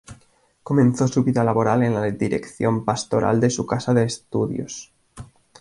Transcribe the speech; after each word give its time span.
Comenzó 0.63 1.07
su 1.07 1.23
vida 1.23 1.43
laboral 1.43 1.83
en 1.83 1.93
la 1.93 2.05
dirección 2.09 2.83
pastoral 2.83 3.39
de 3.39 3.51
su 3.51 3.67
casa 3.67 3.93
de 3.93 4.05
estudios. 4.05 4.91